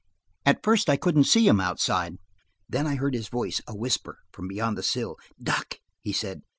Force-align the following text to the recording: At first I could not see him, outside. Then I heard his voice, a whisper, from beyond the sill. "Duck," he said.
At 0.47 0.63
first 0.63 0.89
I 0.89 0.97
could 0.97 1.15
not 1.15 1.27
see 1.27 1.47
him, 1.47 1.61
outside. 1.61 2.15
Then 2.67 2.87
I 2.87 2.95
heard 2.95 3.13
his 3.13 3.27
voice, 3.27 3.61
a 3.67 3.75
whisper, 3.77 4.17
from 4.33 4.47
beyond 4.47 4.75
the 4.75 4.81
sill. 4.81 5.15
"Duck," 5.39 5.77
he 5.99 6.11
said. 6.11 6.41